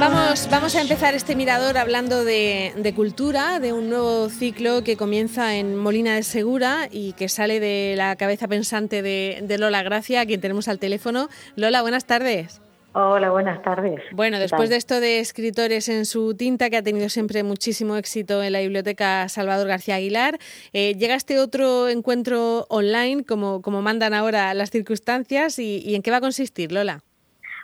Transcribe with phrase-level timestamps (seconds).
[0.00, 5.56] Vamos, vamos a empezar este mirador hablando de, cultura, de un nuevo ciclo que comienza
[5.56, 10.26] en Molina de Segura y que sale de la cabeza pensante de, Lola Gracia, a
[10.26, 11.28] quien tenemos al teléfono.
[11.56, 12.60] Lola, buenas tardes.
[12.92, 14.00] Hola, buenas tardes.
[14.12, 18.40] Bueno, después de esto de escritores en su tinta, que ha tenido siempre muchísimo éxito
[18.44, 20.38] en la biblioteca Salvador García Aguilar,
[20.72, 26.12] eh, llega este otro encuentro online, como, como mandan ahora las circunstancias, y en qué
[26.12, 27.02] va a consistir, Lola?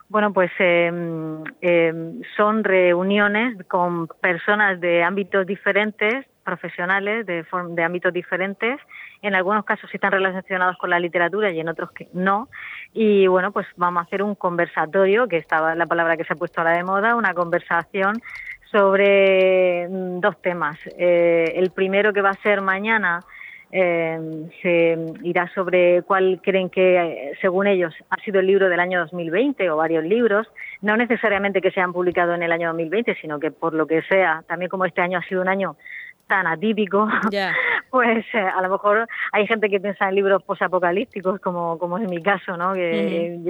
[0.08, 1.42] Bueno, pues em,
[2.36, 8.78] son reuniones con personas de ámbitos diferentes, profesionales de, de ámbitos diferentes.
[9.22, 12.48] En algunos casos están relacionados con la literatura y en otros que no.
[12.92, 16.36] Y bueno, pues vamos a hacer un conversatorio, que estaba la palabra que se ha
[16.36, 18.20] puesto ahora de moda, una conversación
[18.70, 20.76] sobre mm, dos temas.
[20.98, 23.20] Eh, el primero que va a ser mañana
[23.76, 24.20] eh,
[24.62, 29.68] se irá sobre cuál creen que, según ellos, ha sido el libro del año 2020
[29.68, 30.46] o varios libros,
[30.80, 34.02] no necesariamente que se han publicado en el año 2020, sino que por lo que
[34.02, 35.74] sea, también como este año ha sido un año
[36.28, 37.08] tan atípico,
[37.90, 42.08] pues eh, a lo mejor hay gente que piensa en libros posapocalípticos, como, como es
[42.08, 42.74] mi caso, ¿no?
[42.74, 43.40] Que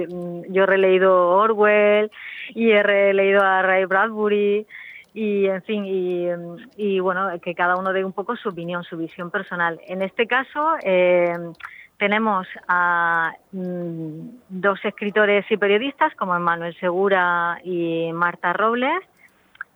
[0.49, 2.09] yo, he releído Orwell
[2.55, 4.65] y he releído a Ray Bradbury
[5.15, 5.85] y en fin
[6.77, 9.79] y, bueno que cada uno dé un poco su opinión su visión personal.
[9.87, 11.33] En este caso eh,
[11.97, 19.01] tenemos a mm, dos escritores y periodistas como Manuel Segura y Marta Robles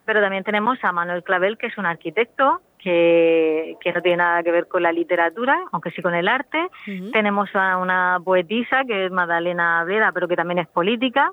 [0.03, 4.43] pero también tenemos a Manuel Clavel que es un arquitecto que, que no tiene nada
[4.43, 6.69] que ver con la literatura, aunque sí con el arte.
[7.11, 11.31] Tenemos a una poetisa que es Madalena Vera, pero que también es política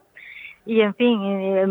[0.67, 1.67] y en fin, eh,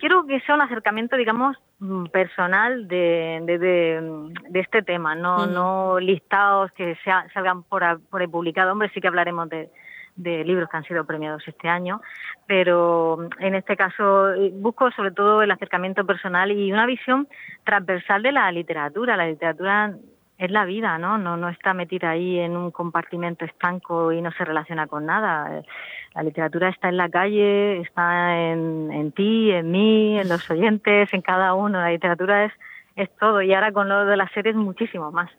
[0.00, 6.72] quiero que sea un acercamiento, digamos, mm, personal de, de, este tema, no, no listados
[6.72, 6.96] que
[7.32, 8.72] salgan por, por el publicado.
[8.72, 9.68] Hombre, sí que hablaremos de,
[10.16, 12.00] de libros que han sido premiados este año,
[12.46, 17.28] pero mm, en este caso eh, busco sobre todo el acercamiento personal y una visión
[17.64, 19.16] transversal de la literatura.
[19.16, 19.94] La literatura
[20.38, 21.18] es la vida, ¿no?
[21.18, 25.62] No, no está metida ahí en un compartimento estanco y no se relaciona con nada.
[26.14, 31.12] La literatura está en la calle, está en, en ti, en mí, en los oyentes,
[31.12, 31.80] en cada uno.
[31.80, 32.52] La literatura es
[32.96, 35.30] es todo y ahora con lo de las series muchísimo más.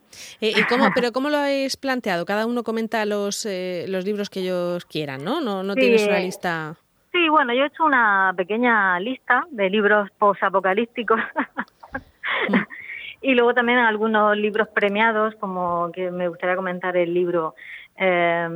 [0.42, 2.26] Eh, ¿Y cómo, pero cómo lo habéis planteado?
[2.26, 5.42] Cada uno comenta los, eh, los libros que ellos quieran, ¿no?
[5.42, 6.76] No, no tienes una lista.
[7.12, 11.20] Sí, bueno, yo he hecho una pequeña lista de libros posapocalípticos.
[13.26, 17.56] Y luego también algunos libros premiados, como que me gustaría comentar el libro
[17.98, 18.48] eh,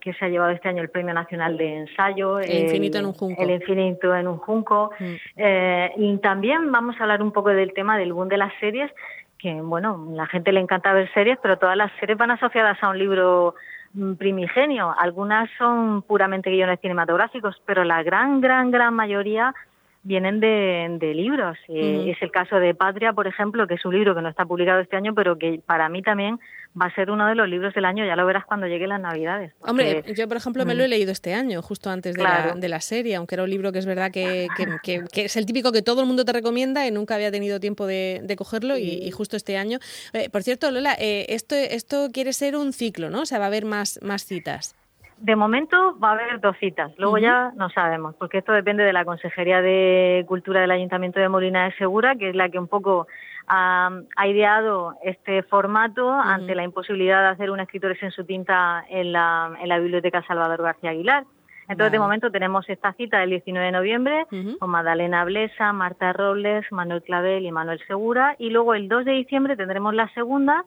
[0.00, 2.40] que se ha llevado este año el Premio Nacional de Ensayo.
[2.40, 3.40] El Infinito en un Junco.
[3.40, 4.90] El Infinito en un Junco.
[4.98, 5.14] Mm.
[5.36, 8.90] Eh, y también vamos a hablar un poco del tema del boom de las series,
[9.38, 12.88] que bueno, la gente le encanta ver series, pero todas las series van asociadas a
[12.88, 13.54] un libro
[13.92, 14.92] mm, primigenio.
[14.98, 19.54] Algunas son puramente guiones cinematográficos, pero la gran, gran, gran mayoría
[20.02, 21.58] vienen de, libros.
[21.68, 24.80] Es el caso de Patria, por ejemplo, que es un libro que no está publicado
[24.80, 26.38] este año, pero que para mí también
[26.80, 29.00] va a ser uno de los libros del año, ya lo verás cuando lleguen las
[29.00, 29.52] Navidades.
[29.60, 32.68] Hombre, yo por ejemplo me lo he leído este año, justo antes de, la, de
[32.68, 34.48] la, serie, aunque era un libro que es verdad que,
[34.82, 37.86] que, es el típico que todo el mundo te recomienda y nunca había tenido tiempo
[37.86, 39.78] de, cogerlo y, justo este año.
[40.12, 43.22] Eh, por cierto, Lola, eh, esto, esto quiere ser un ciclo, ¿no?
[43.22, 44.77] O sea, va a haber más, más citas.
[45.20, 48.92] De momento va a haber dos citas, luego ya no sabemos, porque esto depende de
[48.92, 52.68] la Consejería de Cultura del Ayuntamiento de Molina de Segura, que es la que un
[52.68, 53.08] poco
[53.48, 53.90] ha,
[54.26, 59.56] ideado este formato ante la imposibilidad de hacer un escritores en su tinta en la,
[59.60, 61.24] en la Biblioteca Salvador García Aguilar.
[61.68, 64.26] Entonces, de momento tenemos esta cita del 19 de noviembre
[64.58, 68.36] con Madalena Blesa, Marta Robles, Manuel Clavel y Manuel Segura.
[68.38, 70.64] Y luego el 2 de diciembre tendremos la segunda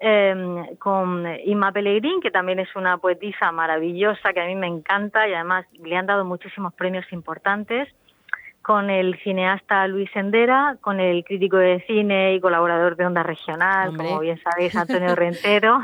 [0.00, 5.26] eh, con Inma Pellegrín, que también es una poetisa maravillosa que a mí me encanta
[5.28, 7.88] y además le han dado muchísimos premios importantes,
[8.66, 13.96] con el cineasta Luis Sendera, con el crítico de cine y colaborador de Onda Regional,
[13.96, 15.78] como bien sabéis, Antonio Rentero,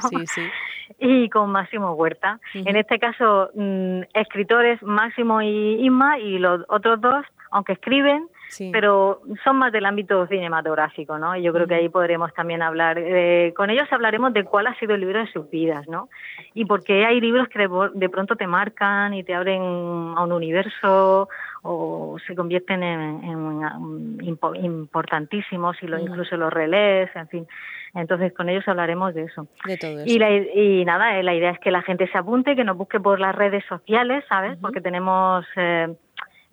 [0.99, 2.41] y con Máximo Huerta.
[2.55, 8.27] En este caso, mm, escritores Máximo y Inma, y los otros dos, aunque escriben,
[8.73, 11.35] pero son más del ámbito cinematográfico, ¿no?
[11.37, 14.79] Y yo creo que ahí podremos también hablar, eh, con ellos hablaremos de cuál ha
[14.79, 16.09] sido el libro de sus vidas, ¿no?
[16.55, 21.29] Y porque hay libros que de, pronto te marcan y te abren a un universo
[21.63, 24.29] o se convierten en,
[24.63, 27.47] importantísimos y lo, incluso los relés, en fin.
[27.95, 29.47] Entonces con ellos hablaremos de eso.
[29.65, 30.05] De todo eso.
[30.07, 33.01] Y, y nada, eh, la idea es que la gente se apunte, que nos busque
[33.01, 34.59] por las redes sociales, ¿sabes?
[34.61, 35.47] Porque tenemos...
[35.57, 35.95] Eh,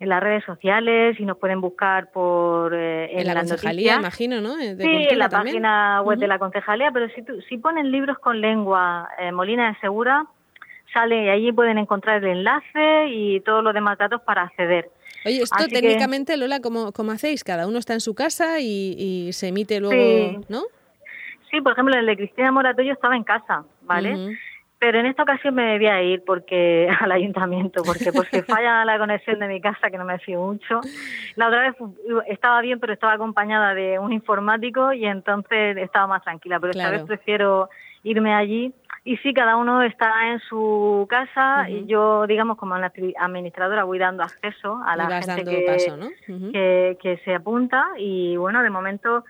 [0.00, 4.54] en las redes sociales y nos pueden buscar por eh, en, la concejalía, imagino, ¿no?
[4.54, 9.10] sí, en la página web de la concejalía, pero si, si ponen libros con lengua
[9.18, 10.26] eh, Molina de Segura,
[10.94, 14.90] sale y allí pueden encontrar el enlace y todos los demás datos para acceder.
[15.26, 17.44] Oye, esto técnicamente, Lola, ¿cómo, ¿cómo, hacéis?
[17.44, 20.62] Cada uno está en su casa y, se emite luego, ¿no?
[21.50, 24.38] Sí, por ejemplo, el de Cristina Morato yo estaba en casa, ¿vale?
[24.80, 29.38] Pero en esta ocasión me debía ir porque al ayuntamiento, porque porque falla la conexión
[29.38, 30.80] de mi casa, que no me fío mucho.
[31.36, 31.76] La otra vez
[32.26, 36.58] estaba bien, pero estaba acompañada de un informático y entonces estaba más tranquila.
[36.58, 37.68] Pero esta vez prefiero
[38.02, 38.72] irme allí.
[39.04, 44.22] Y sí, cada uno está en su casa y yo, digamos, como administradora voy dando
[44.22, 49.24] acceso a la gente que, que se apunta y bueno, de momento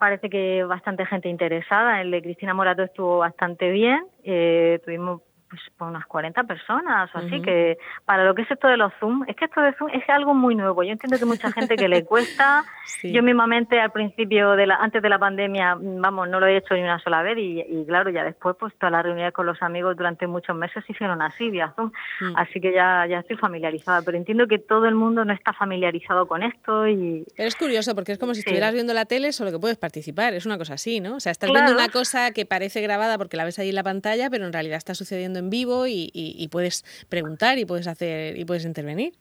[0.00, 2.00] parece que bastante gente interesada.
[2.00, 4.02] El de Cristina Morato estuvo bastante bien.
[4.24, 5.20] Eh, tuvimos
[5.50, 8.92] pues por unas 40 personas o así, que para lo que es esto de los
[9.00, 10.84] Zoom, es que esto de Zoom es algo muy nuevo.
[10.84, 12.64] Yo entiendo que mucha gente que le cuesta.
[13.02, 16.74] Yo mismamente al principio, de la, antes de la pandemia, vamos, no lo he hecho
[16.74, 19.96] ni una sola vez y, claro, ya después pues todas las reuniones con los amigos
[19.96, 21.90] durante muchos meses se hicieron así, vía Zoom.
[22.20, 22.36] Mm.
[22.36, 26.28] Así que ya, ya estoy familiarizada, pero entiendo que todo el mundo no está familiarizado
[26.28, 27.24] con esto y...
[27.36, 30.34] Pero es curioso porque es como si estuvieras viendo la tele, solo que puedes participar,
[30.34, 31.16] es una cosa así, ¿no?
[31.16, 33.82] O sea, estás viendo una cosa que parece grabada porque la ves ahí en la
[33.82, 38.44] pantalla, pero en realidad está sucediendo en vivo y, puedes preguntar y puedes hacer y
[38.44, 39.12] puedes intervenir.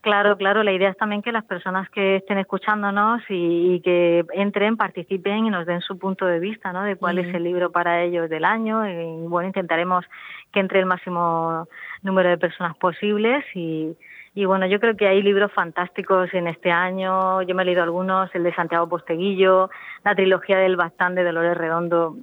[0.00, 0.62] Claro, claro.
[0.62, 5.50] La idea es también que las personas que estén escuchándonos y, que entren, participen y
[5.50, 6.84] nos den su punto de vista, ¿no?
[6.84, 8.88] De cuál es el libro para ellos del año.
[8.88, 10.04] Y bueno, intentaremos
[10.52, 11.66] que entre el máximo
[12.02, 13.96] número de personas posibles y,
[14.34, 17.42] y bueno, yo creo que hay libros fantásticos en este año.
[17.42, 19.68] Yo me he leído algunos, el de Santiago Posteguillo,
[20.04, 22.14] la trilogía del Bastán de Dolores Redondo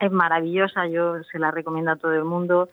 [0.00, 2.68] es maravillosa, yo se la recomiendo a todo el mundo.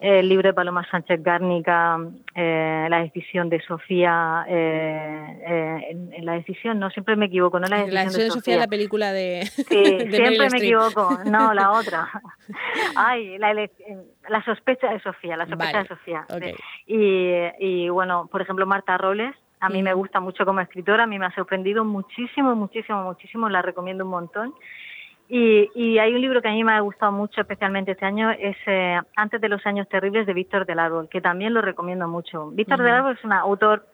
[0.00, 1.98] El libro de Paloma Sánchez Gárnica,
[2.36, 7.66] eh, La decisión de Sofía, eh, eh, en, la decisión, no, siempre me equivoco, no
[7.66, 8.56] la decisión, la decisión de, Sofía.
[8.58, 9.42] la película de.
[9.46, 9.64] Sí,
[10.12, 12.08] siempre me equivoco, no, la otra.
[12.94, 16.26] Ay, la, la, sospecha de Sofía, la sospecha de Sofía.
[16.86, 21.06] Y, y bueno, por ejemplo, Marta Roles, a mí me gusta mucho como escritora, a
[21.08, 24.54] mí me ha sorprendido muchísimo, muchísimo, muchísimo, la recomiendo un montón.
[25.30, 28.30] Y, y, hay un libro que a mí me ha gustado mucho, especialmente este año,
[28.30, 32.08] es eh, Antes de los años terribles de Víctor del Árbol, que también lo recomiendo
[32.08, 32.50] mucho.
[32.50, 33.86] Víctor del Árbol es un autor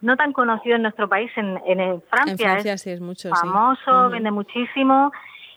[0.00, 5.12] no tan conocido en nuestro país, en, en Francia, es, mucho, famoso, vende muchísimo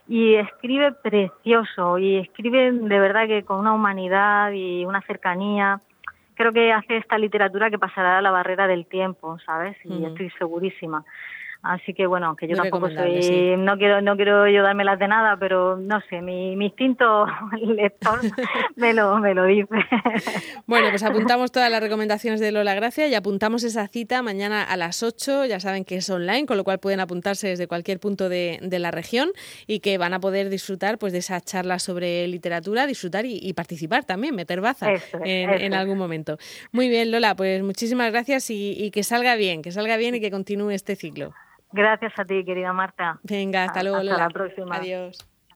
[0.07, 5.81] y escribe precioso y escribe de verdad que con una humanidad y una cercanía.
[6.35, 9.75] Creo que hace esta literatura que pasará a la barrera del tiempo, ¿sabes?
[9.83, 11.03] Y estoy segurísima.
[11.65, 15.35] Así que bueno, que yo tampoco soy, no quiero, no quiero yo dármelas de nada,
[15.39, 17.25] pero no sé, mi, instinto
[17.59, 18.19] lector
[18.75, 19.75] me lo, me lo dice.
[20.67, 24.77] Bueno, pues apuntamos todas las recomendaciones de Lola Gracia y apuntamos esa cita mañana a
[24.77, 28.29] las 8, ya saben que es online, con lo cual pueden apuntarse desde cualquier punto
[28.29, 29.31] de, la región
[29.65, 34.03] y que van a poder disfrutar pues de esa charla sobre literatura, disfrutar y, participar
[34.03, 34.89] también, meter baza
[35.23, 36.37] en, algún momento.
[36.71, 40.29] Muy bien, Lola, pues muchísimas gracias y que salga bien, que salga bien y que
[40.29, 41.33] continúe este ciclo.
[41.75, 43.19] Gracias a ti, querida Marta.
[43.23, 44.77] Venga, hasta luego, Hasta la próxima.
[44.77, 45.17] Adiós.